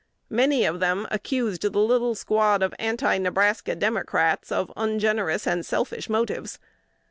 [0.31, 6.09] Many of them accused the little squad of Anti Nebraska Democrats of "ungenerous and selfish"
[6.09, 6.57] motives.